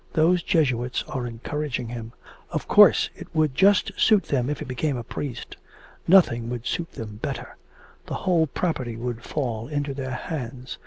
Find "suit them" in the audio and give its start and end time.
3.99-4.49, 6.65-7.17